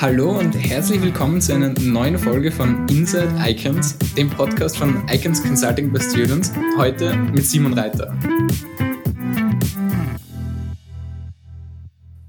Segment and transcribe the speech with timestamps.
[0.00, 5.42] Hallo und herzlich willkommen zu einer neuen Folge von Inside Icons, dem Podcast von Icons
[5.42, 8.16] Consulting by Students, heute mit Simon Reiter.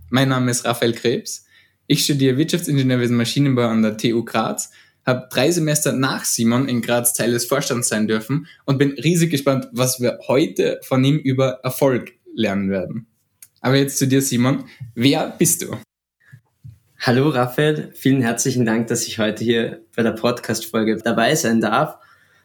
[0.09, 1.45] Mein Name ist Raphael Krebs.
[1.87, 4.71] Ich studiere Wirtschaftsingenieurwesen Maschinenbau an der TU Graz,
[5.05, 9.31] habe drei Semester nach Simon in Graz Teil des Vorstands sein dürfen und bin riesig
[9.31, 13.07] gespannt, was wir heute von ihm über Erfolg lernen werden.
[13.61, 14.65] Aber jetzt zu dir, Simon.
[14.93, 15.77] Wer bist du?
[17.03, 21.97] Hallo Raphael, vielen herzlichen Dank, dass ich heute hier bei der Podcast-Folge dabei sein darf.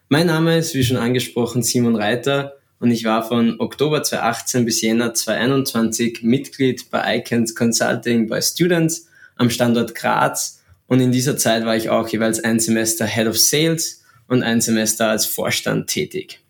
[0.08, 4.80] Mein Name ist, wie schon angesprochen, Simon Reiter und ich war von Oktober 2018 bis
[4.80, 11.66] Jänner 2021 Mitglied bei Icons Consulting bei Students am Standort Graz und in dieser Zeit
[11.66, 16.40] war ich auch jeweils ein Semester Head of Sales und ein Semester als Vorstand tätig.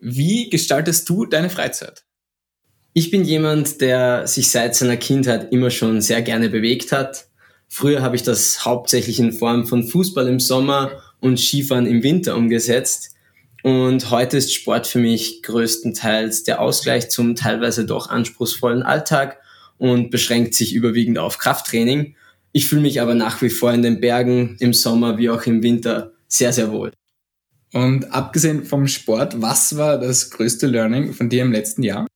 [0.00, 2.05] Wie gestaltest du deine Freizeit?
[2.98, 7.26] Ich bin jemand, der sich seit seiner Kindheit immer schon sehr gerne bewegt hat.
[7.68, 12.34] Früher habe ich das hauptsächlich in Form von Fußball im Sommer und Skifahren im Winter
[12.34, 13.14] umgesetzt.
[13.62, 19.40] Und heute ist Sport für mich größtenteils der Ausgleich zum teilweise doch anspruchsvollen Alltag
[19.76, 22.16] und beschränkt sich überwiegend auf Krafttraining.
[22.52, 25.62] Ich fühle mich aber nach wie vor in den Bergen im Sommer wie auch im
[25.62, 26.92] Winter sehr, sehr wohl.
[27.74, 32.06] Und abgesehen vom Sport, was war das größte Learning von dir im letzten Jahr?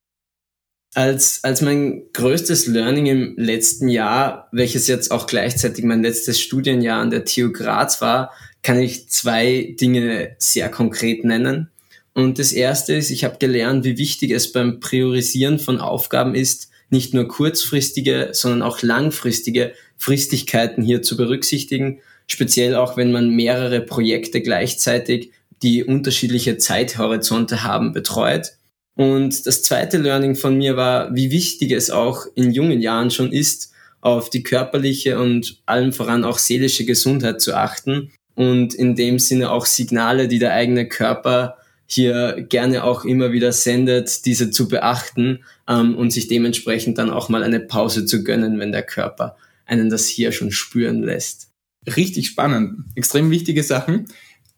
[0.95, 7.01] Als, als mein größtes Learning im letzten Jahr, welches jetzt auch gleichzeitig mein letztes Studienjahr
[7.01, 8.33] an der TU Graz war,
[8.63, 11.71] kann ich zwei Dinge sehr konkret nennen.
[12.13, 16.71] Und das erste ist, ich habe gelernt, wie wichtig es beim Priorisieren von Aufgaben ist,
[16.91, 23.81] nicht nur kurzfristige, sondern auch langfristige Fristigkeiten hier zu berücksichtigen, speziell auch wenn man mehrere
[23.81, 25.31] Projekte gleichzeitig,
[25.63, 28.55] die unterschiedliche Zeithorizonte haben, betreut.
[29.01, 33.33] Und das zweite Learning von mir war, wie wichtig es auch in jungen Jahren schon
[33.33, 39.19] ist, auf die körperliche und allem voran auch seelische Gesundheit zu achten und in dem
[39.19, 44.69] Sinne auch Signale, die der eigene Körper hier gerne auch immer wieder sendet, diese zu
[44.69, 49.39] beachten ähm, und sich dementsprechend dann auch mal eine Pause zu gönnen, wenn der Körper
[49.65, 51.49] einen das hier schon spüren lässt.
[51.87, 52.85] Richtig spannend.
[52.97, 54.09] Extrem wichtige Sachen.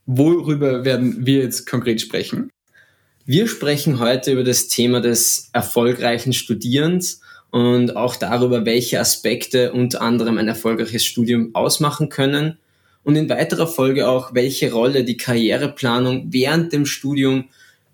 [0.05, 2.51] Worüber werden wir jetzt konkret sprechen?
[3.25, 10.03] Wir sprechen heute über das Thema des erfolgreichen Studierens und auch darüber, welche Aspekte unter
[10.03, 12.59] anderem ein erfolgreiches Studium ausmachen können
[13.05, 17.49] und in weiterer Folge auch, welche Rolle die Karriereplanung während dem Studium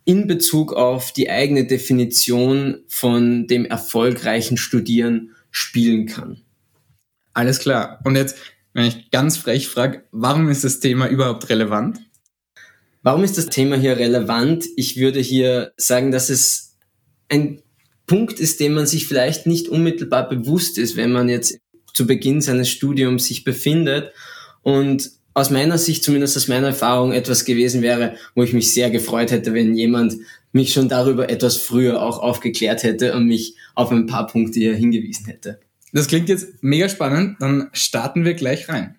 [0.07, 6.41] in Bezug auf die eigene Definition von dem erfolgreichen Studieren spielen kann.
[7.35, 8.01] Alles klar.
[8.05, 8.39] Und jetzt,
[8.73, 12.01] wenn ich ganz frech frage, warum ist das Thema überhaupt relevant?
[13.03, 14.67] Warum ist das Thema hier relevant?
[14.77, 16.77] Ich würde hier sagen, dass es
[17.29, 17.63] ein
[18.07, 21.59] Punkt ist, den man sich vielleicht nicht unmittelbar bewusst ist, wenn man jetzt
[21.93, 24.13] zu Beginn seines Studiums sich befindet
[24.63, 28.91] und aus meiner Sicht, zumindest aus meiner Erfahrung, etwas gewesen wäre, wo ich mich sehr
[28.91, 30.17] gefreut hätte, wenn jemand
[30.53, 34.75] mich schon darüber etwas früher auch aufgeklärt hätte und mich auf ein paar Punkte hier
[34.75, 35.61] hingewiesen hätte.
[35.93, 38.97] Das klingt jetzt mega spannend, dann starten wir gleich rein.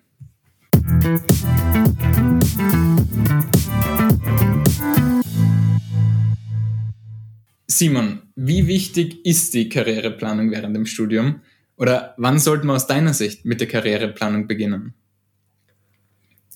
[7.70, 11.40] Simon, wie wichtig ist die Karriereplanung während dem Studium?
[11.76, 14.94] Oder wann sollte man aus deiner Sicht mit der Karriereplanung beginnen?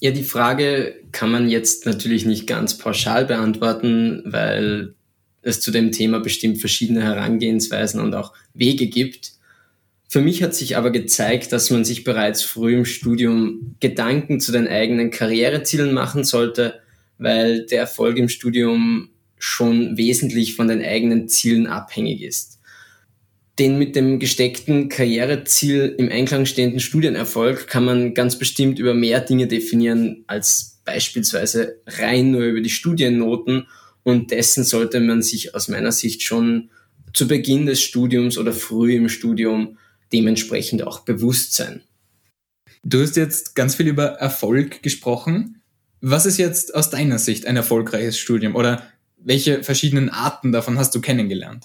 [0.00, 4.94] Ja, die Frage kann man jetzt natürlich nicht ganz pauschal beantworten, weil
[5.42, 9.34] es zu dem Thema bestimmt verschiedene Herangehensweisen und auch Wege gibt.
[10.08, 14.50] Für mich hat sich aber gezeigt, dass man sich bereits früh im Studium Gedanken zu
[14.50, 16.80] den eigenen Karrierezielen machen sollte,
[17.18, 19.10] weil der Erfolg im Studium
[19.44, 22.60] schon wesentlich von den eigenen Zielen abhängig ist.
[23.58, 29.20] Den mit dem gesteckten Karriereziel im Einklang stehenden Studienerfolg kann man ganz bestimmt über mehr
[29.20, 33.66] Dinge definieren als beispielsweise rein nur über die Studiennoten
[34.02, 36.70] und dessen sollte man sich aus meiner Sicht schon
[37.12, 39.76] zu Beginn des Studiums oder früh im Studium
[40.10, 41.82] dementsprechend auch bewusst sein.
[42.82, 45.60] Du hast jetzt ganz viel über Erfolg gesprochen.
[46.00, 48.82] Was ist jetzt aus deiner Sicht ein erfolgreiches Studium oder
[49.24, 51.64] welche verschiedenen Arten davon hast du kennengelernt?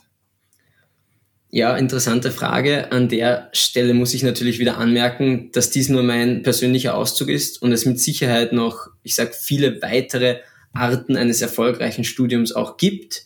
[1.52, 2.92] Ja, interessante Frage.
[2.92, 7.62] An der Stelle muss ich natürlich wieder anmerken, dass dies nur mein persönlicher Auszug ist
[7.62, 10.38] und es mit Sicherheit noch, ich sage, viele weitere
[10.74, 13.26] Arten eines erfolgreichen Studiums auch gibt.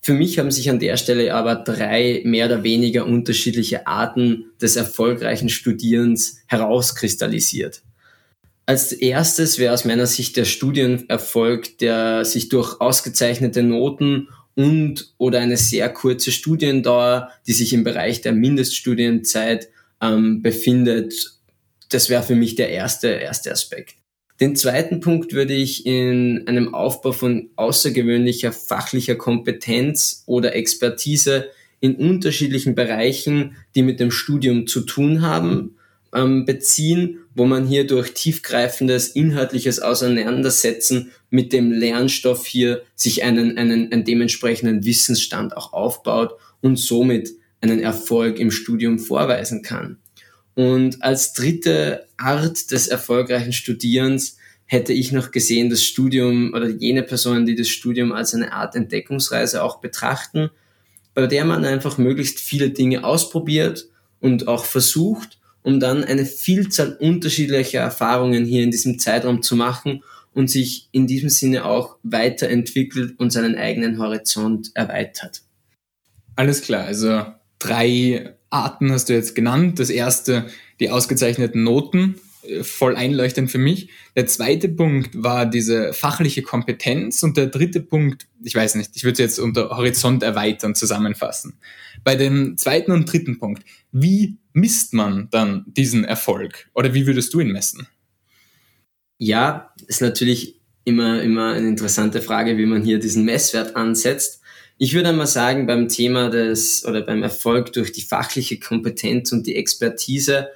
[0.00, 4.74] Für mich haben sich an der Stelle aber drei mehr oder weniger unterschiedliche Arten des
[4.74, 7.82] erfolgreichen Studierens herauskristallisiert.
[8.64, 15.40] Als erstes wäre aus meiner Sicht der Studienerfolg, der sich durch ausgezeichnete Noten und oder
[15.40, 19.68] eine sehr kurze Studiendauer, die sich im Bereich der Mindeststudienzeit
[20.00, 21.38] ähm, befindet.
[21.88, 23.96] Das wäre für mich der erste, erste Aspekt.
[24.40, 31.48] Den zweiten Punkt würde ich in einem Aufbau von außergewöhnlicher fachlicher Kompetenz oder Expertise
[31.80, 35.76] in unterschiedlichen Bereichen, die mit dem Studium zu tun haben,
[36.14, 43.56] ähm, beziehen, wo man hier durch tiefgreifendes inhaltliches Auseinandersetzen mit dem Lernstoff hier sich einen,
[43.56, 47.30] einen, einen dementsprechenden Wissensstand auch aufbaut und somit
[47.60, 49.98] einen Erfolg im Studium vorweisen kann.
[50.54, 54.36] Und als dritte Art des erfolgreichen Studierens
[54.66, 58.74] hätte ich noch gesehen, das Studium oder jene Personen, die das Studium als eine Art
[58.74, 60.50] Entdeckungsreise auch betrachten,
[61.14, 63.88] bei der man einfach möglichst viele Dinge ausprobiert
[64.20, 70.02] und auch versucht um dann eine Vielzahl unterschiedlicher Erfahrungen hier in diesem Zeitraum zu machen
[70.34, 75.42] und sich in diesem Sinne auch weiterentwickelt und seinen eigenen Horizont erweitert.
[76.36, 77.26] Alles klar, also
[77.58, 79.78] drei Arten hast du jetzt genannt.
[79.78, 80.46] Das erste,
[80.80, 82.16] die ausgezeichneten Noten,
[82.62, 83.90] voll einleuchtend für mich.
[84.16, 89.04] Der zweite Punkt war diese fachliche Kompetenz und der dritte Punkt, ich weiß nicht, ich
[89.04, 91.54] würde es jetzt unter Horizont erweitern zusammenfassen.
[92.04, 97.32] Bei dem zweiten und dritten Punkt, wie misst man dann diesen Erfolg oder wie würdest
[97.34, 97.86] du ihn messen?
[99.18, 104.40] Ja, ist natürlich immer, immer eine interessante Frage, wie man hier diesen Messwert ansetzt.
[104.78, 109.46] Ich würde einmal sagen, beim Thema des oder beim Erfolg durch die fachliche Kompetenz und
[109.46, 110.48] die Expertise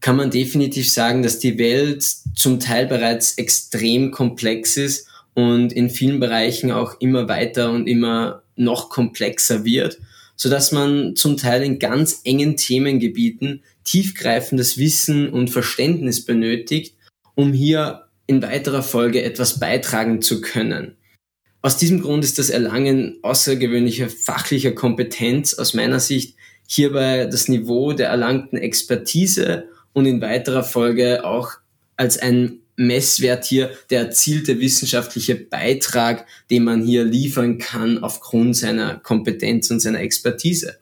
[0.00, 2.04] kann man definitiv sagen, dass die Welt
[2.34, 8.42] zum Teil bereits extrem komplex ist und in vielen Bereichen auch immer weiter und immer
[8.56, 9.98] noch komplexer wird
[10.36, 16.94] so dass man zum Teil in ganz engen Themengebieten tiefgreifendes Wissen und Verständnis benötigt,
[17.34, 20.96] um hier in weiterer Folge etwas beitragen zu können.
[21.62, 26.36] Aus diesem Grund ist das Erlangen außergewöhnlicher fachlicher Kompetenz aus meiner Sicht
[26.68, 31.52] hierbei das Niveau der erlangten Expertise und in weiterer Folge auch
[31.96, 38.96] als ein Messwert hier der erzielte wissenschaftliche Beitrag, den man hier liefern kann aufgrund seiner
[38.98, 40.76] Kompetenz und seiner Expertise.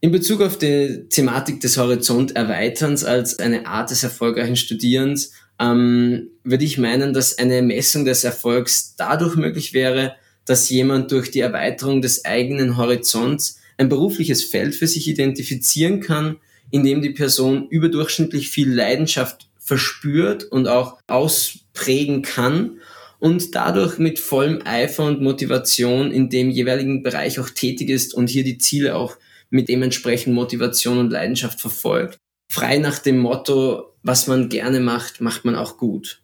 [0.00, 6.64] In Bezug auf die Thematik des Horizonterweiterns als eine Art des erfolgreichen Studierens ähm, würde
[6.64, 10.14] ich meinen, dass eine Messung des Erfolgs dadurch möglich wäre,
[10.44, 16.36] dass jemand durch die Erweiterung des eigenen Horizonts ein berufliches Feld für sich identifizieren kann,
[16.70, 22.80] in dem die Person überdurchschnittlich viel Leidenschaft verspürt und auch ausprägen kann
[23.18, 28.30] und dadurch mit vollem Eifer und Motivation in dem jeweiligen Bereich auch tätig ist und
[28.30, 29.16] hier die Ziele auch
[29.50, 32.18] mit dementsprechend Motivation und Leidenschaft verfolgt.
[32.50, 36.22] Frei nach dem Motto, was man gerne macht, macht man auch gut.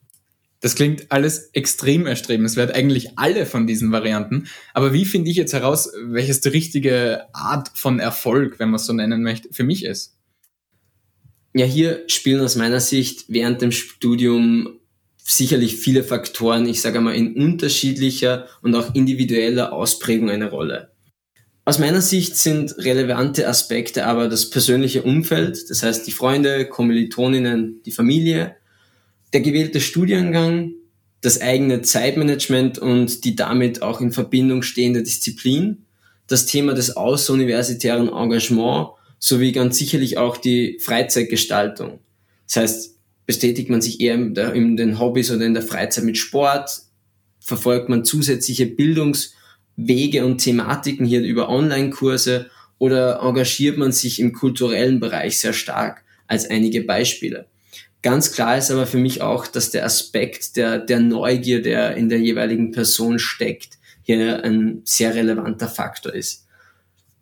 [0.60, 4.48] Das klingt alles extrem erstrebenswert, eigentlich alle von diesen Varianten.
[4.72, 8.86] Aber wie finde ich jetzt heraus, welches die richtige Art von Erfolg, wenn man es
[8.86, 10.13] so nennen möchte, für mich ist?
[11.56, 14.80] Ja, hier spielen aus meiner Sicht während dem Studium
[15.22, 20.90] sicherlich viele Faktoren, ich sage mal, in unterschiedlicher und auch individueller Ausprägung eine Rolle.
[21.64, 27.80] Aus meiner Sicht sind relevante Aspekte aber das persönliche Umfeld, das heißt die Freunde, Kommilitoninnen,
[27.86, 28.56] die Familie,
[29.32, 30.72] der gewählte Studiengang,
[31.22, 35.86] das eigene Zeitmanagement und die damit auch in Verbindung stehende Disziplin,
[36.26, 42.00] das Thema des außeruniversitären Engagements sowie ganz sicherlich auch die Freizeitgestaltung.
[42.46, 42.94] Das heißt,
[43.26, 46.82] bestätigt man sich eher in den Hobbys oder in der Freizeit mit Sport,
[47.40, 55.00] verfolgt man zusätzliche Bildungswege und Thematiken hier über Online-Kurse oder engagiert man sich im kulturellen
[55.00, 57.46] Bereich sehr stark als einige Beispiele.
[58.02, 62.10] Ganz klar ist aber für mich auch, dass der Aspekt der, der Neugier, der in
[62.10, 66.43] der jeweiligen Person steckt, hier ein sehr relevanter Faktor ist.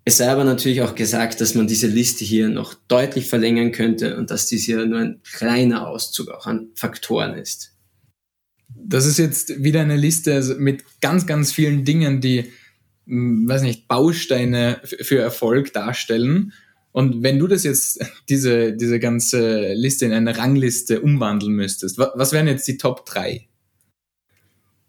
[0.05, 4.17] Es sei aber natürlich auch gesagt, dass man diese Liste hier noch deutlich verlängern könnte
[4.17, 7.73] und dass dies hier nur ein kleiner Auszug auch an Faktoren ist.
[8.75, 12.51] Das ist jetzt wieder eine Liste mit ganz, ganz vielen Dingen, die,
[13.07, 16.53] hm, weiß nicht, Bausteine für Erfolg darstellen.
[16.91, 22.33] Und wenn du das jetzt, diese, diese ganze Liste in eine Rangliste umwandeln müsstest, was
[22.33, 23.47] wären jetzt die Top 3?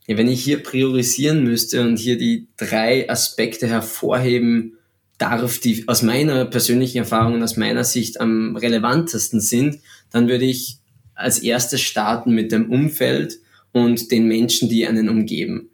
[0.07, 4.77] Ja, wenn ich hier priorisieren müsste und hier die drei Aspekte hervorheben
[5.23, 9.79] darf, die aus meiner persönlichen Erfahrung und aus meiner Sicht am relevantesten sind,
[10.11, 10.77] dann würde ich
[11.15, 13.39] als erstes starten mit dem Umfeld
[13.71, 15.69] und den Menschen, die einen umgeben.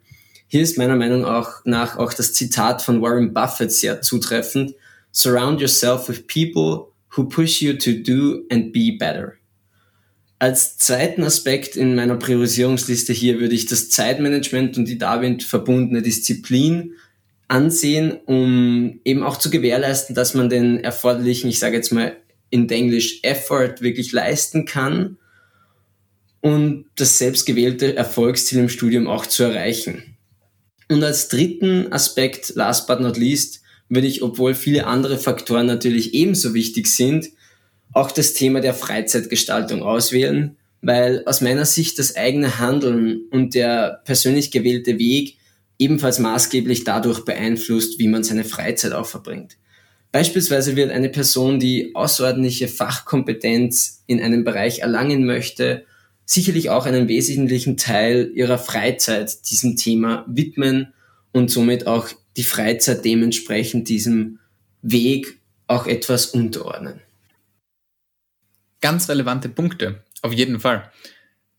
[0.46, 1.22] Hier ist meiner Meinung
[1.64, 4.74] nach auch das Zitat von Warren Buffett sehr zutreffend.
[5.12, 9.34] Surround yourself with people who push you to do and be better.
[10.38, 16.02] Als zweiten Aspekt in meiner Priorisierungsliste hier würde ich das Zeitmanagement und die damit verbundene
[16.02, 16.94] Disziplin
[17.50, 22.16] ansehen, um eben auch zu gewährleisten, dass man den erforderlichen, ich sage jetzt mal
[22.48, 25.18] in Englisch, Effort wirklich leisten kann
[26.40, 30.16] und das selbstgewählte Erfolgsziel im Studium auch zu erreichen.
[30.88, 36.14] Und als dritten Aspekt, last but not least, würde ich, obwohl viele andere Faktoren natürlich
[36.14, 37.30] ebenso wichtig sind,
[37.92, 44.02] auch das Thema der Freizeitgestaltung auswählen, weil aus meiner Sicht das eigene Handeln und der
[44.04, 45.36] persönlich gewählte Weg
[45.80, 49.56] ebenfalls maßgeblich dadurch beeinflusst, wie man seine Freizeit auch verbringt.
[50.12, 55.86] Beispielsweise wird eine Person, die außerordentliche Fachkompetenz in einem Bereich erlangen möchte,
[56.26, 60.92] sicherlich auch einen wesentlichen Teil ihrer Freizeit diesem Thema widmen
[61.32, 64.38] und somit auch die Freizeit dementsprechend diesem
[64.82, 67.00] Weg auch etwas unterordnen.
[68.80, 70.90] Ganz relevante Punkte, auf jeden Fall.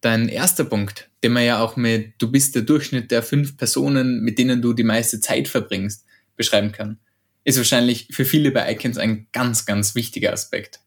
[0.01, 4.24] Dein erster Punkt, den man ja auch mit Du bist der Durchschnitt der fünf Personen,
[4.24, 6.05] mit denen du die meiste Zeit verbringst,
[6.36, 6.98] beschreiben kann,
[7.43, 10.79] ist wahrscheinlich für viele bei Icons ein ganz, ganz wichtiger Aspekt.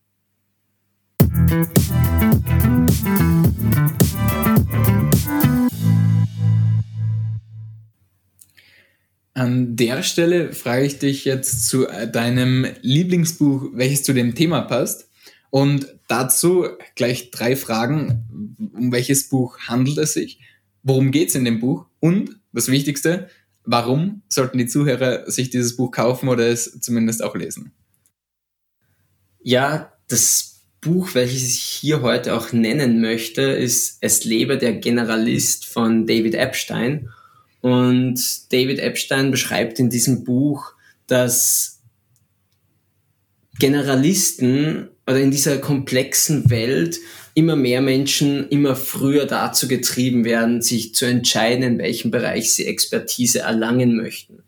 [9.35, 15.09] An der Stelle frage ich dich jetzt zu deinem Lieblingsbuch, welches zu dem Thema passt.
[15.51, 18.71] Und dazu gleich drei Fragen.
[18.75, 20.41] Um welches Buch handelt es sich?
[20.83, 21.87] Worum geht es in dem Buch?
[22.01, 23.29] Und das Wichtigste,
[23.65, 27.73] warum sollten die Zuhörer sich dieses Buch kaufen oder es zumindest auch lesen?
[29.43, 35.67] Ja, das Buch, welches ich hier heute auch nennen möchte, ist Es lebe der Generalist
[35.67, 37.09] von David Epstein.
[37.63, 40.75] Und David Epstein beschreibt in diesem Buch,
[41.07, 41.81] dass
[43.59, 46.99] Generalisten oder in dieser komplexen Welt
[47.35, 52.67] immer mehr Menschen immer früher dazu getrieben werden, sich zu entscheiden, in welchem Bereich sie
[52.67, 54.43] Expertise erlangen möchten.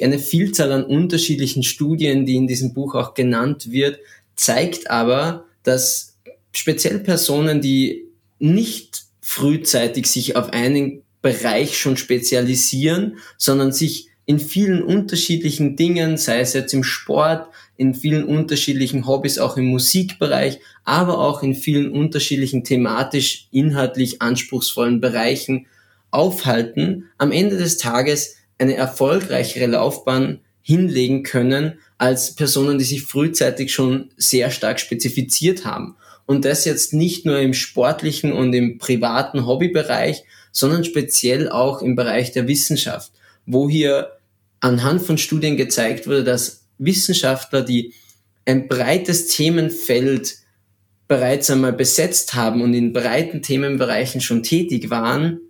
[0.00, 3.98] Eine Vielzahl an unterschiedlichen Studien, die in diesem Buch auch genannt wird,
[4.36, 6.16] zeigt aber, dass
[6.52, 8.06] speziell Personen, die
[8.38, 16.40] nicht frühzeitig sich auf einen Bereich schon spezialisieren, sondern sich in vielen unterschiedlichen Dingen, sei
[16.40, 21.90] es jetzt im Sport, in vielen unterschiedlichen Hobbys, auch im Musikbereich, aber auch in vielen
[21.90, 25.66] unterschiedlichen thematisch, inhaltlich anspruchsvollen Bereichen
[26.10, 33.72] aufhalten, am Ende des Tages eine erfolgreichere Laufbahn hinlegen können als Personen, die sich frühzeitig
[33.72, 35.96] schon sehr stark spezifiziert haben.
[36.26, 41.96] Und das jetzt nicht nur im sportlichen und im privaten Hobbybereich, sondern speziell auch im
[41.96, 43.12] Bereich der Wissenschaft,
[43.44, 44.12] wo hier
[44.60, 47.94] anhand von Studien gezeigt wurde, dass Wissenschaftler, die
[48.46, 50.36] ein breites Themenfeld
[51.08, 55.40] bereits einmal besetzt haben und in breiten Themenbereichen schon tätig waren,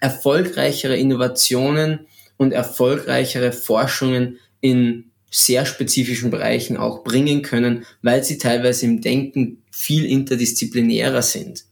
[0.00, 8.86] erfolgreichere Innovationen und erfolgreichere Forschungen in sehr spezifischen Bereichen auch bringen können, weil sie teilweise
[8.86, 11.64] im Denken viel interdisziplinärer sind.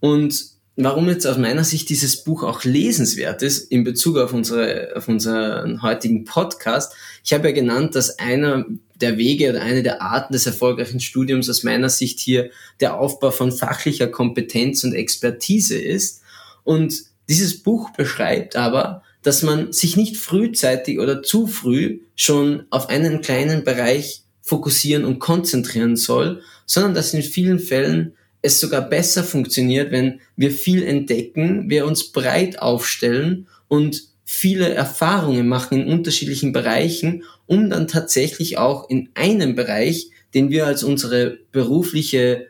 [0.00, 4.92] Und warum jetzt aus meiner Sicht dieses Buch auch lesenswert ist in Bezug auf, unsere,
[4.96, 6.94] auf unseren heutigen Podcast.
[7.24, 8.64] Ich habe ja genannt, dass einer
[8.96, 12.50] der Wege oder eine der Arten des erfolgreichen Studiums aus meiner Sicht hier
[12.80, 16.22] der Aufbau von fachlicher Kompetenz und Expertise ist.
[16.64, 22.88] Und dieses Buch beschreibt aber, dass man sich nicht frühzeitig oder zu früh schon auf
[22.88, 29.24] einen kleinen Bereich fokussieren und konzentrieren soll, sondern dass in vielen Fällen es sogar besser
[29.24, 36.52] funktioniert, wenn wir viel entdecken, wir uns breit aufstellen und viele Erfahrungen machen in unterschiedlichen
[36.52, 42.48] Bereichen, um dann tatsächlich auch in einem Bereich, den wir als unsere berufliche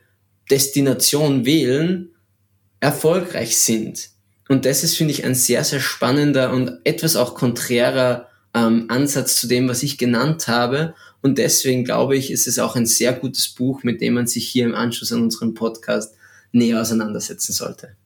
[0.50, 2.10] Destination wählen,
[2.80, 4.08] erfolgreich sind.
[4.48, 9.36] Und das ist, finde ich, ein sehr, sehr spannender und etwas auch konträrer ähm, Ansatz
[9.36, 10.94] zu dem, was ich genannt habe.
[11.25, 14.47] Und deswegen glaube ich, ist es auch ein sehr gutes Buch, mit dem man sich
[14.47, 16.14] hier im Anschluss an unseren Podcast
[16.52, 17.97] näher auseinandersetzen sollte.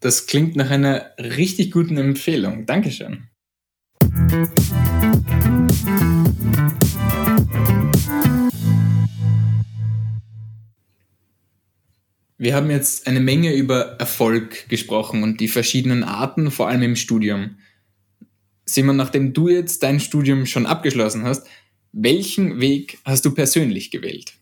[0.00, 2.66] Das klingt nach einer richtig guten Empfehlung.
[2.66, 3.28] Dankeschön.
[12.38, 16.96] Wir haben jetzt eine Menge über Erfolg gesprochen und die verschiedenen Arten, vor allem im
[16.96, 17.58] Studium.
[18.64, 21.46] Simon, nachdem du jetzt dein Studium schon abgeschlossen hast,
[21.92, 24.34] welchen Weg hast du persönlich gewählt?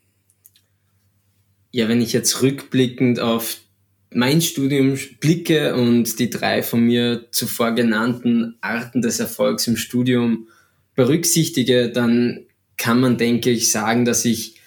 [1.70, 3.58] Ja, wenn ich jetzt rückblickend auf
[4.10, 10.48] mein Studium blicke und die drei von mir zuvor genannten Arten des Erfolgs im Studium
[10.94, 12.46] berücksichtige, dann
[12.76, 14.60] kann man, denke ich, sagen, dass ich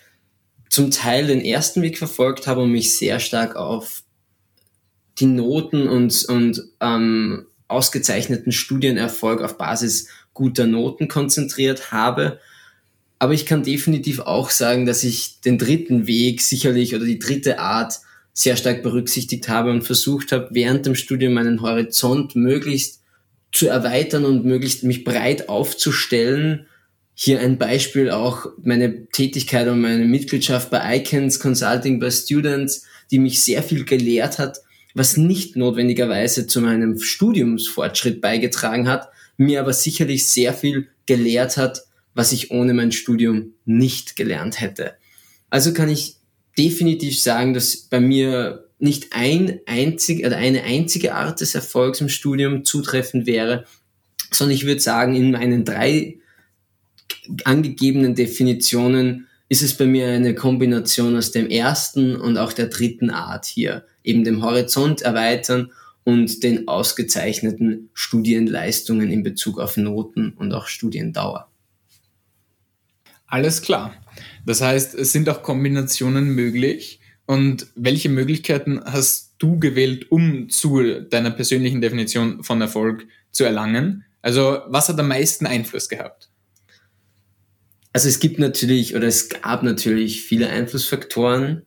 [0.69, 4.03] zum Teil den ersten Weg verfolgt habe und mich sehr stark auf
[5.19, 12.39] die Noten und, und ähm, ausgezeichneten Studienerfolg auf Basis guter Noten konzentriert habe.
[13.19, 17.59] Aber ich kann definitiv auch sagen, dass ich den dritten Weg sicherlich oder die dritte
[17.59, 17.99] Art
[18.33, 23.01] sehr stark berücksichtigt habe und versucht habe, während dem Studium meinen Horizont möglichst
[23.51, 26.67] zu erweitern und möglichst mich breit aufzustellen.
[27.15, 33.17] Hier ein Beispiel auch meine Tätigkeit und meine Mitgliedschaft bei ICANS Consulting by Students, die
[33.17, 34.59] mich sehr viel gelehrt hat,
[34.93, 41.86] was nicht notwendigerweise zu meinem Studiumsfortschritt beigetragen hat, mir aber sicherlich sehr viel gelehrt hat,
[42.17, 44.93] was ich ohne mein Studium nicht gelernt hätte.
[45.51, 46.15] Also kann ich
[46.57, 52.09] definitiv sagen, dass bei mir nicht ein einzig oder eine einzige Art des Erfolgs im
[52.09, 53.65] Studium zutreffend wäre,
[54.31, 56.17] sondern ich würde sagen, in meinen drei
[57.43, 63.11] angegebenen Definitionen ist es bei mir eine Kombination aus dem ersten und auch der dritten
[63.11, 65.71] Art hier, eben dem Horizont erweitern
[66.03, 71.46] und den ausgezeichneten Studienleistungen in Bezug auf Noten und auch Studiendauer.
[73.27, 73.93] Alles klar.
[74.45, 76.99] Das heißt, es sind auch Kombinationen möglich.
[77.25, 84.05] Und welche Möglichkeiten hast du gewählt, um zu deiner persönlichen Definition von Erfolg zu erlangen?
[84.21, 86.29] Also was hat am meisten Einfluss gehabt?
[87.91, 91.63] Also es gibt natürlich oder es gab natürlich viele Einflussfaktoren.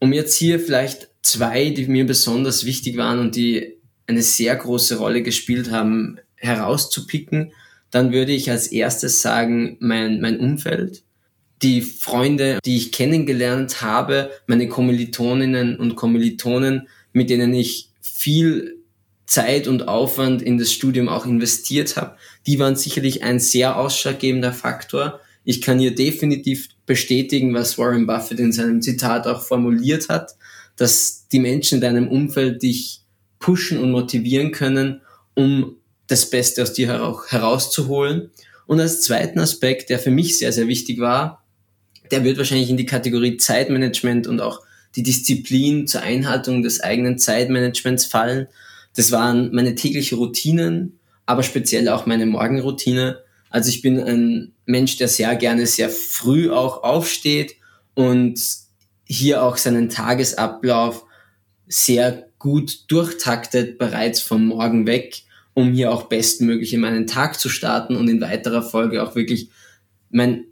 [0.00, 4.98] Um jetzt hier vielleicht zwei, die mir besonders wichtig waren und die eine sehr große
[4.98, 7.52] Rolle gespielt haben, herauszupicken,
[7.92, 11.04] dann würde ich als erstes sagen, mein, mein Umfeld
[11.62, 18.78] die Freunde, die ich kennengelernt habe, meine Kommilitoninnen und Kommilitonen, mit denen ich viel
[19.26, 24.52] Zeit und Aufwand in das Studium auch investiert habe, die waren sicherlich ein sehr ausschlaggebender
[24.52, 25.20] Faktor.
[25.44, 30.32] Ich kann hier definitiv bestätigen, was Warren Buffett in seinem Zitat auch formuliert hat,
[30.76, 33.02] dass die Menschen in deinem Umfeld dich
[33.38, 35.00] pushen und motivieren können,
[35.34, 35.76] um
[36.12, 36.88] das Beste aus dir
[37.28, 38.30] herauszuholen.
[38.66, 41.44] Und als zweiten Aspekt, der für mich sehr, sehr wichtig war,
[42.10, 44.60] der wird wahrscheinlich in die Kategorie Zeitmanagement und auch
[44.94, 48.46] die Disziplin zur Einhaltung des eigenen Zeitmanagements fallen.
[48.94, 53.20] Das waren meine tägliche Routinen, aber speziell auch meine Morgenroutine.
[53.48, 57.56] Also ich bin ein Mensch, der sehr gerne sehr früh auch aufsteht
[57.94, 58.38] und
[59.04, 61.04] hier auch seinen Tagesablauf
[61.66, 65.22] sehr gut durchtaktet bereits vom Morgen weg,
[65.54, 69.50] um hier auch bestmöglich in meinen Tag zu starten und in weiterer Folge auch wirklich
[70.10, 70.44] mein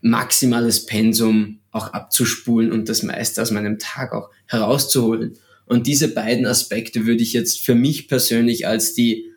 [0.00, 5.36] maximales Pensum auch abzuspulen und das meiste aus meinem Tag auch herauszuholen.
[5.66, 9.30] Und diese beiden Aspekte würde ich jetzt für mich persönlich als die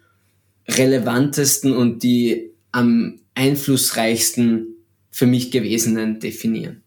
[0.68, 4.76] relevantesten und die am einflussreichsten
[5.10, 6.84] für mich gewesenen definieren.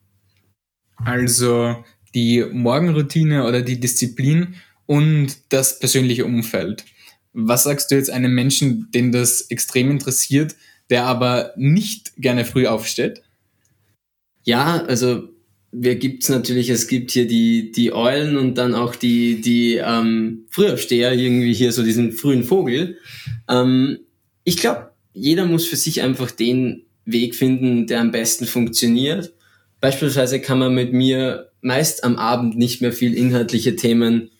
[0.96, 4.54] Also die Morgenroutine oder die Disziplin
[4.86, 6.84] und das persönliche Umfeld.
[7.32, 10.54] Was sagst du jetzt einem Menschen, den das extrem interessiert,
[10.90, 13.22] der aber nicht gerne früh aufsteht?
[14.44, 15.28] Ja, also
[15.70, 20.44] wer gibt's natürlich, es gibt hier die, die Eulen und dann auch die, die ähm,
[20.50, 22.98] Frühaufsteher, irgendwie hier so diesen frühen Vogel.
[23.48, 24.00] Ähm,
[24.44, 29.32] ich glaube, jeder muss für sich einfach den Weg finden, der am besten funktioniert.
[29.80, 34.30] Beispielsweise kann man mit mir meist am Abend nicht mehr viel inhaltliche Themen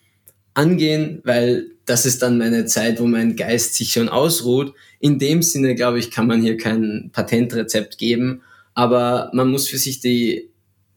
[0.55, 4.75] angehen, weil das ist dann meine Zeit, wo mein Geist sich schon ausruht.
[5.01, 8.43] In dem Sinne, glaube ich, kann man hier kein Patentrezept geben
[8.75, 10.51] aber man muss für sich die,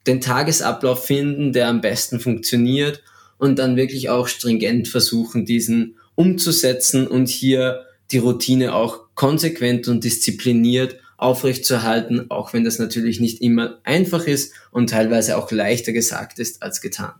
[0.07, 3.03] den Tagesablauf finden, der am besten funktioniert
[3.37, 10.03] und dann wirklich auch stringent versuchen, diesen umzusetzen und hier die Routine auch konsequent und
[10.03, 16.39] diszipliniert aufrechtzuerhalten, auch wenn das natürlich nicht immer einfach ist und teilweise auch leichter gesagt
[16.39, 17.13] ist als getan.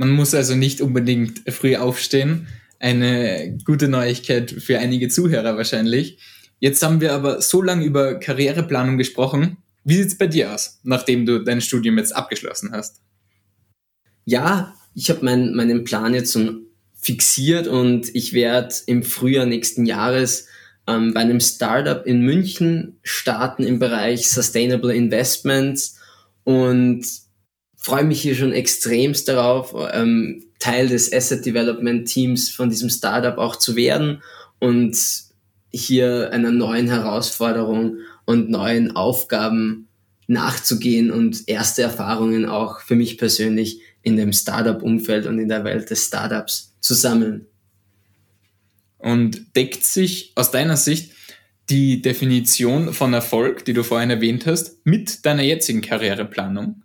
[0.00, 2.46] Man muss also nicht unbedingt früh aufstehen.
[2.78, 6.16] Eine gute Neuigkeit für einige Zuhörer wahrscheinlich.
[6.58, 9.58] Jetzt haben wir aber so lange über Karriereplanung gesprochen.
[9.84, 13.02] Wie sieht es bei dir aus, nachdem du dein Studium jetzt abgeschlossen hast?
[14.24, 16.62] Ja, ich habe mein, meinen Plan jetzt schon
[16.94, 20.46] fixiert und ich werde im Frühjahr nächsten Jahres
[20.86, 25.98] ähm, bei einem Startup in München starten im Bereich Sustainable Investments
[26.44, 27.04] und
[27.80, 33.38] freue mich hier schon extremst darauf, ähm, Teil des Asset Development Teams von diesem Startup
[33.38, 34.22] auch zu werden
[34.58, 34.96] und
[35.72, 39.88] hier einer neuen Herausforderung und neuen Aufgaben
[40.26, 45.90] nachzugehen und erste Erfahrungen auch für mich persönlich in dem Startup-Umfeld und in der Welt
[45.90, 47.46] des Startups zu sammeln.
[48.98, 51.12] Und deckt sich aus deiner Sicht
[51.70, 56.82] die Definition von Erfolg, die du vorhin erwähnt hast, mit deiner jetzigen Karriereplanung?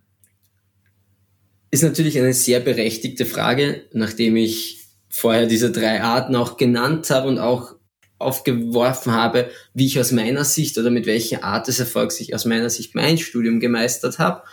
[1.75, 7.27] Ist natürlich eine sehr berechtigte Frage, nachdem ich vorher diese drei Arten auch genannt habe
[7.27, 7.75] und auch
[8.17, 12.45] aufgeworfen habe, wie ich aus meiner Sicht oder mit welcher Art des Erfolgs ich aus
[12.45, 14.43] meiner Sicht mein Studium gemeistert habe.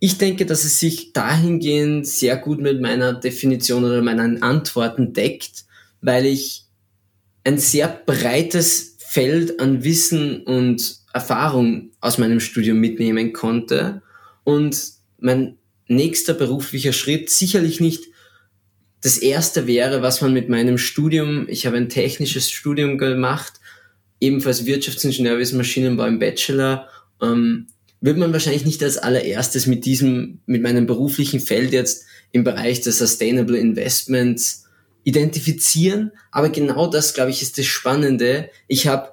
[0.00, 5.64] Ich denke, dass es sich dahingehend sehr gut mit meiner Definition oder meinen Antworten deckt,
[6.00, 6.64] weil ich
[7.44, 14.02] ein sehr breites Feld an Wissen und Erfahrung aus meinem Studium mitnehmen konnte
[14.42, 14.76] und
[15.20, 18.04] mein nächster beruflicher Schritt sicherlich nicht
[19.02, 23.54] das erste wäre, was man mit meinem Studium, ich habe ein technisches Studium gemacht,
[24.20, 26.88] ebenfalls Wirtschaftsingenieurwesen Maschinenbau im Bachelor,
[27.22, 27.68] ähm,
[28.00, 32.80] wird man wahrscheinlich nicht als allererstes mit diesem, mit meinem beruflichen Feld jetzt im Bereich
[32.80, 34.64] der Sustainable Investments
[35.04, 36.12] identifizieren.
[36.32, 38.50] Aber genau das, glaube ich, ist das Spannende.
[38.66, 39.10] Ich habe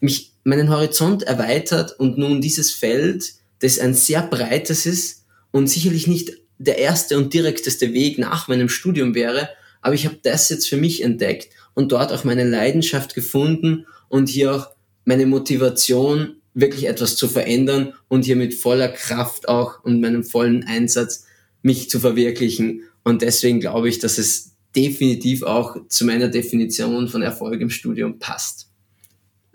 [0.00, 5.19] mich, meinen Horizont erweitert und nun dieses Feld, das ein sehr breites ist
[5.50, 9.48] und sicherlich nicht der erste und direkteste Weg nach meinem Studium wäre,
[9.80, 14.28] aber ich habe das jetzt für mich entdeckt und dort auch meine Leidenschaft gefunden und
[14.28, 14.68] hier auch
[15.04, 20.64] meine Motivation, wirklich etwas zu verändern und hier mit voller Kraft auch und meinem vollen
[20.64, 21.24] Einsatz
[21.62, 22.82] mich zu verwirklichen.
[23.04, 28.18] Und deswegen glaube ich, dass es definitiv auch zu meiner Definition von Erfolg im Studium
[28.18, 28.68] passt.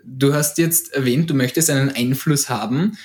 [0.04, 2.96] Du hast jetzt erwähnt, du möchtest einen Einfluss haben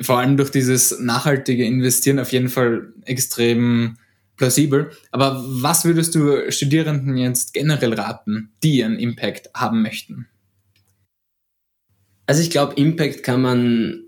[0.00, 3.96] vor allem durch dieses nachhaltige Investieren auf jeden Fall extrem
[4.36, 4.90] plausibel.
[5.10, 10.28] Aber was würdest du Studierenden jetzt generell raten, die einen Impact haben möchten?
[12.26, 14.04] Also ich glaube, Impact kann man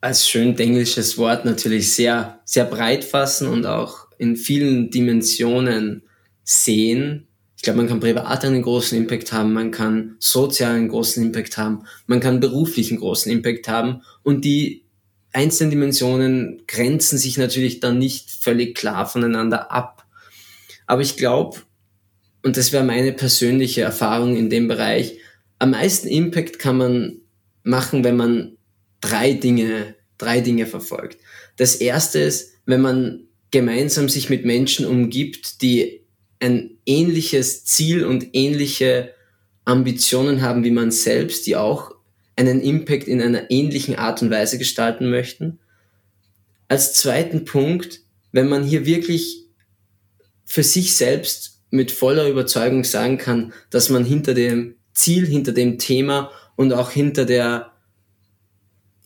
[0.00, 6.02] als schön englisches Wort natürlich sehr, sehr breit fassen und auch in vielen Dimensionen
[6.44, 7.28] sehen.
[7.56, 11.56] Ich glaube, man kann privat einen großen Impact haben, man kann sozial einen großen Impact
[11.56, 14.81] haben, man kann beruflichen großen Impact haben und die
[15.32, 20.06] einzelnen Dimensionen grenzen sich natürlich dann nicht völlig klar voneinander ab.
[20.86, 21.58] Aber ich glaube,
[22.42, 25.18] und das wäre meine persönliche Erfahrung in dem Bereich,
[25.58, 27.20] am meisten Impact kann man
[27.62, 28.56] machen, wenn man
[29.00, 31.18] drei Dinge, drei Dinge verfolgt.
[31.56, 36.02] Das erste ist, wenn man gemeinsam sich mit Menschen umgibt, die
[36.40, 39.14] ein ähnliches Ziel und ähnliche
[39.64, 41.94] Ambitionen haben wie man selbst, die auch
[42.48, 45.58] einen Impact in einer ähnlichen Art und Weise gestalten möchten.
[46.68, 48.00] Als zweiten Punkt,
[48.32, 49.46] wenn man hier wirklich
[50.44, 55.78] für sich selbst mit voller Überzeugung sagen kann, dass man hinter dem Ziel, hinter dem
[55.78, 57.72] Thema und auch hinter der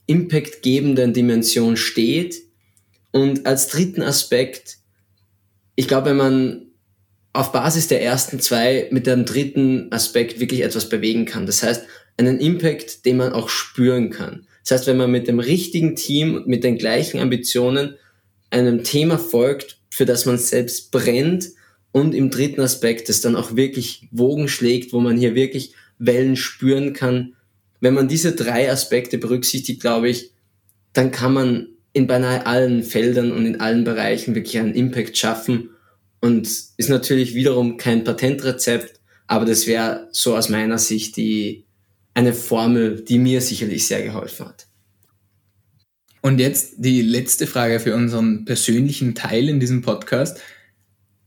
[0.06, 2.42] impactgebenden Dimension steht.
[3.12, 4.78] Und als dritten Aspekt,
[5.74, 6.66] ich glaube, wenn man
[7.32, 11.44] auf Basis der ersten zwei mit dem dritten Aspekt wirklich etwas bewegen kann.
[11.44, 11.84] Das heißt,
[12.16, 14.46] einen Impact, den man auch spüren kann.
[14.62, 17.96] Das heißt, wenn man mit dem richtigen Team und mit den gleichen Ambitionen
[18.50, 21.50] einem Thema folgt, für das man selbst brennt
[21.92, 26.36] und im dritten Aspekt es dann auch wirklich Wogen schlägt, wo man hier wirklich Wellen
[26.36, 27.34] spüren kann.
[27.80, 30.32] Wenn man diese drei Aspekte berücksichtigt, glaube ich,
[30.92, 35.70] dann kann man in beinahe allen Feldern und in allen Bereichen wirklich einen Impact schaffen
[36.20, 41.65] und ist natürlich wiederum kein Patentrezept, aber das wäre so aus meiner Sicht die,
[42.16, 44.66] eine Formel, die mir sicherlich sehr geholfen hat.
[46.22, 50.38] Und jetzt die letzte Frage für unseren persönlichen Teil in diesem Podcast.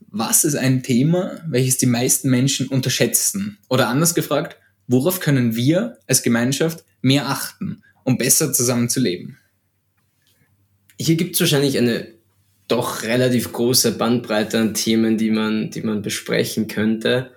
[0.08, 3.60] Was ist ein Thema, welches die meisten Menschen unterschätzen?
[3.70, 9.38] Oder anders gefragt, worauf können wir als Gemeinschaft mehr achten, um besser zusammen zu leben?
[11.00, 12.08] Hier gibt es wahrscheinlich eine
[12.68, 17.32] doch relativ große Bandbreite an Themen, die man, die man besprechen könnte.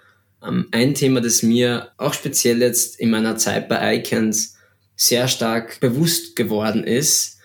[0.47, 4.57] Ähm, ein Thema, das mir auch speziell jetzt in meiner Zeit bei Icons
[4.97, 7.39] sehr stark bewusst geworden ist,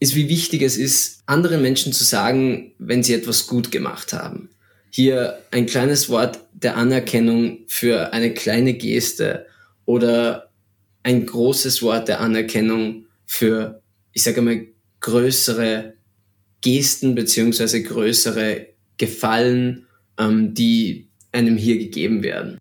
[0.00, 4.50] ist, wie wichtig es ist, anderen Menschen zu sagen, wenn sie etwas gut gemacht haben.
[4.90, 9.46] Hier ein kleines Wort der Anerkennung für eine kleine Geste
[9.86, 10.50] oder
[11.02, 13.82] ein großes Wort der Anerkennung für,
[14.12, 14.66] ich sage mal,
[15.00, 15.94] größere
[16.60, 19.86] Gesten beziehungsweise größere Gefallen,
[20.18, 22.58] ähm, die einem hier gegeben werden.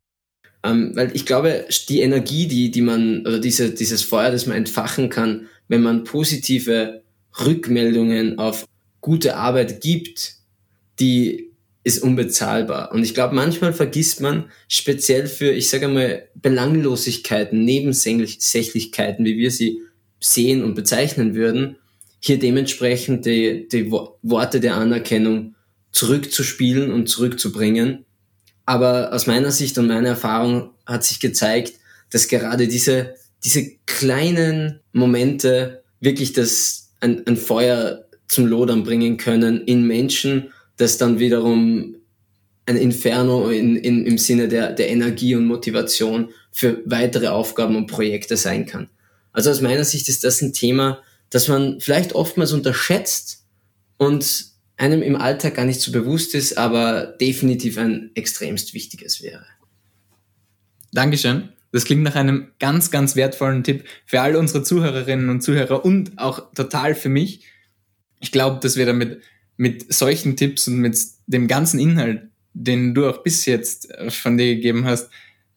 [0.63, 4.57] Ähm, weil ich glaube, die Energie, die, die man, oder diese, dieses Feuer, das man
[4.57, 7.03] entfachen kann, wenn man positive
[7.39, 8.65] Rückmeldungen auf
[9.01, 10.35] gute Arbeit gibt,
[10.99, 11.51] die
[11.83, 12.93] ist unbezahlbar.
[12.93, 19.51] Und ich glaube, manchmal vergisst man speziell für, ich sage mal, Belanglosigkeiten, Nebensächlichkeiten, wie wir
[19.51, 19.81] sie
[20.21, 21.75] sehen und bezeichnen würden,
[22.21, 25.55] hier dementsprechend die, die Worte der Anerkennung
[25.91, 28.05] zurückzuspielen und zurückzubringen
[28.65, 31.73] aber aus meiner Sicht und meiner Erfahrung hat sich gezeigt,
[32.09, 39.61] dass gerade diese, diese kleinen Momente wirklich das, ein, ein Feuer zum Lodern bringen können
[39.61, 41.95] in Menschen, das dann wiederum
[42.65, 47.87] ein Inferno in, in, im Sinne der, der Energie und Motivation für weitere Aufgaben und
[47.87, 48.89] Projekte sein kann.
[49.33, 53.43] Also aus meiner Sicht ist das ein Thema, das man vielleicht oftmals unterschätzt
[53.97, 59.45] und einem im Alltag gar nicht so bewusst ist, aber definitiv ein extremst wichtiges wäre.
[60.91, 61.49] Dankeschön.
[61.71, 66.19] Das klingt nach einem ganz, ganz wertvollen Tipp für all unsere Zuhörerinnen und Zuhörer und
[66.19, 67.45] auch total für mich.
[68.19, 69.21] Ich glaube, dass wir damit
[69.57, 74.37] mit solchen Tipps und mit dem ganzen Inhalt, den du auch bis jetzt äh, von
[74.37, 75.09] dir gegeben hast,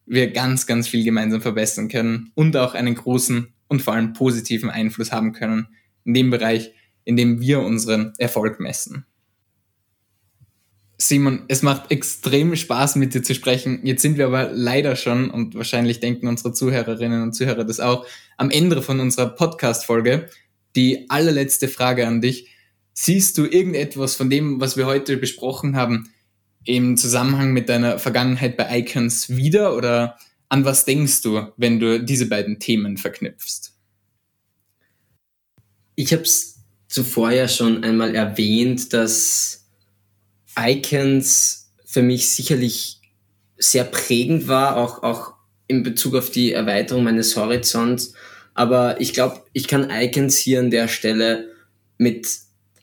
[0.06, 4.70] wir ganz, ganz viel gemeinsam verbessern können und auch einen großen und vor allem positiven
[4.70, 5.68] Einfluss haben können
[6.04, 6.72] in dem Bereich,
[7.06, 9.06] in dem wir unseren Erfolg messen.
[10.98, 13.80] Simon, es macht extrem Spaß, mit dir zu sprechen.
[13.84, 18.06] Jetzt sind wir aber leider schon, und wahrscheinlich denken unsere Zuhörerinnen und Zuhörer das auch,
[18.36, 20.28] am Ende von unserer Podcast-Folge.
[20.74, 22.48] Die allerletzte Frage an dich.
[22.92, 26.10] Siehst du irgendetwas von dem, was wir heute besprochen haben,
[26.64, 32.02] im Zusammenhang mit deiner Vergangenheit bei Icons wieder oder an was denkst du, wenn du
[32.02, 33.74] diese beiden Themen verknüpfst?
[35.94, 36.55] Ich habe es
[36.96, 39.66] zuvor ja schon einmal erwähnt, dass
[40.58, 43.02] Icons für mich sicherlich
[43.58, 45.34] sehr prägend war, auch, auch
[45.68, 48.14] in Bezug auf die Erweiterung meines Horizonts.
[48.54, 51.50] Aber ich glaube, ich kann Icons hier an der Stelle
[51.98, 52.26] mit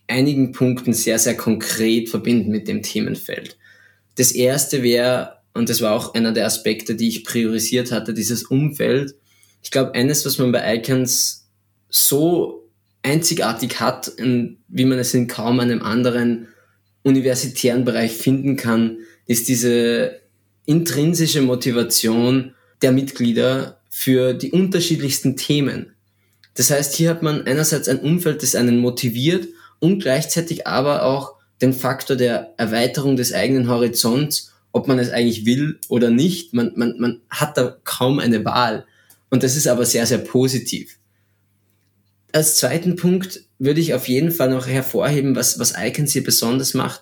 [0.07, 3.57] einigen Punkten sehr, sehr konkret verbinden mit dem Themenfeld.
[4.13, 8.43] Das erste wäre, und das war auch einer der Aspekte, die ich priorisiert hatte, dieses
[8.43, 9.15] Umfeld.
[9.63, 11.49] Ich glaube, eines, was man bei Icons
[11.89, 12.62] so
[13.03, 16.47] einzigartig hat, wie man es in kaum einem anderen
[17.03, 20.19] universitären Bereich finden kann, ist diese
[20.65, 25.93] intrinsische Motivation der Mitglieder für die unterschiedlichsten Themen.
[26.55, 29.47] Das heißt, hier hat man einerseits ein Umfeld, das einen motiviert
[29.79, 35.45] und gleichzeitig aber auch den Faktor der Erweiterung des eigenen Horizonts, ob man es eigentlich
[35.45, 36.53] will oder nicht.
[36.53, 38.85] Man, man, man hat da kaum eine Wahl.
[39.29, 40.97] Und das ist aber sehr, sehr positiv.
[42.33, 46.73] Als zweiten Punkt würde ich auf jeden Fall noch hervorheben, was, was Icons hier besonders
[46.73, 47.01] macht.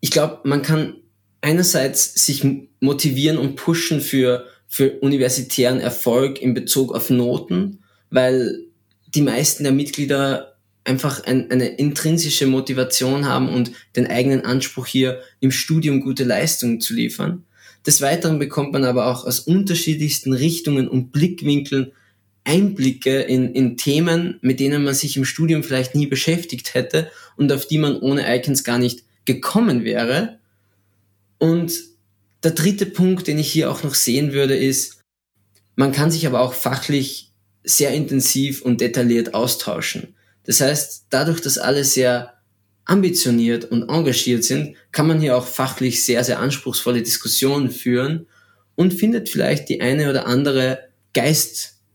[0.00, 0.96] Ich glaube, man kann
[1.40, 2.44] einerseits sich
[2.80, 7.78] motivieren und pushen für, für universitären Erfolg in Bezug auf Noten,
[8.10, 8.66] weil
[9.14, 15.20] die meisten der Mitglieder einfach ein, eine intrinsische Motivation haben und den eigenen Anspruch hier
[15.40, 17.44] im Studium gute Leistungen zu liefern.
[17.86, 21.92] Des Weiteren bekommt man aber auch aus unterschiedlichsten Richtungen und Blickwinkeln
[22.48, 27.52] Einblicke in, in Themen, mit denen man sich im Studium vielleicht nie beschäftigt hätte und
[27.52, 30.38] auf die man ohne Icons gar nicht gekommen wäre.
[31.36, 31.74] Und
[32.42, 35.02] der dritte Punkt, den ich hier auch noch sehen würde, ist,
[35.76, 37.32] man kann sich aber auch fachlich
[37.64, 40.14] sehr intensiv und detailliert austauschen.
[40.44, 42.32] Das heißt, dadurch, dass alle sehr
[42.86, 48.26] ambitioniert und engagiert sind, kann man hier auch fachlich sehr, sehr anspruchsvolle Diskussionen führen
[48.74, 50.88] und findet vielleicht die eine oder andere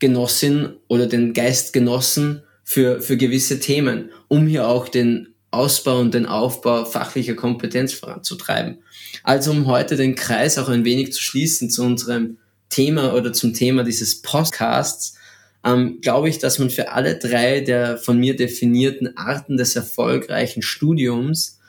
[0.04, 6.26] Geistgenossin oder den Geistgenossen für, für gewisse Themen, um hier auch den Ausbau und den
[6.26, 8.80] Aufbau fachlicher Kompetenz voranzutreiben.
[9.24, 12.38] Also um heute den Kreis auch ein wenig zu schließen zu unserem
[12.70, 15.18] Thema oder zum Thema dieses Podcasts,
[15.64, 20.62] ähm, glaube ich, dass man für alle drei der von mir definierten Arten des erfolgreichen
[20.62, 21.60] Studiums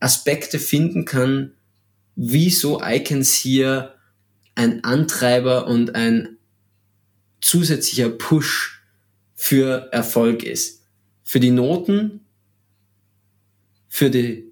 [0.00, 1.52] Aspekte finden kann,
[2.14, 3.94] wieso Icons hier
[4.54, 6.33] ein Antreiber und ein
[7.44, 8.82] zusätzlicher Push
[9.34, 10.82] für Erfolg ist.
[11.22, 12.20] Für die Noten,
[13.88, 14.50] für die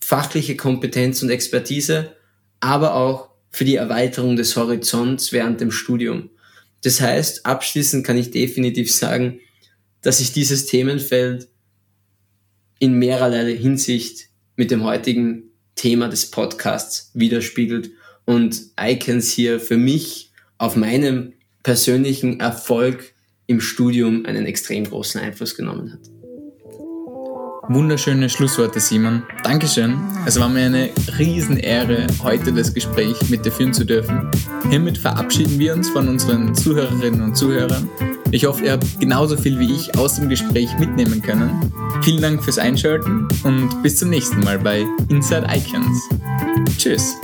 [0.00, 2.14] fachliche Kompetenz und Expertise,
[2.60, 6.30] aber auch für die Erweiterung des Horizonts während dem Studium.
[6.82, 9.40] Das heißt, abschließend kann ich definitiv sagen,
[10.02, 11.48] dass sich dieses Themenfeld
[12.78, 15.44] in mehrerlei Hinsicht mit dem heutigen
[15.76, 17.90] Thema des Podcasts widerspiegelt
[18.26, 21.32] und Icons hier für mich auf meinem
[21.64, 23.14] persönlichen Erfolg
[23.46, 26.00] im Studium einen extrem großen Einfluss genommen hat.
[27.68, 29.22] Wunderschöne Schlussworte, Simon.
[29.42, 29.96] Dankeschön.
[30.26, 34.30] Es war mir eine Riesenehre, heute das Gespräch mit dir führen zu dürfen.
[34.68, 37.88] Hiermit verabschieden wir uns von unseren Zuhörerinnen und Zuhörern.
[38.32, 41.72] Ich hoffe, ihr habt genauso viel wie ich aus dem Gespräch mitnehmen können.
[42.02, 46.08] Vielen Dank fürs Einschalten und bis zum nächsten Mal bei Inside Icons.
[46.76, 47.16] Tschüss.